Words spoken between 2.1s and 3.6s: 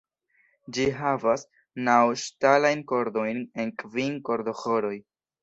ŝtalajn kordojn